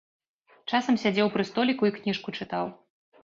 [0.77, 2.65] Часам сядзеў пры століку і кніжку чытаў.